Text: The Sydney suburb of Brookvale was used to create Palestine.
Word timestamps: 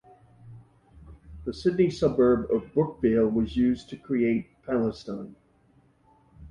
The 1.45 1.53
Sydney 1.53 1.91
suburb 1.91 2.49
of 2.49 2.73
Brookvale 2.73 3.31
was 3.31 3.55
used 3.55 3.87
to 3.89 3.97
create 3.97 4.47
Palestine. 4.63 5.35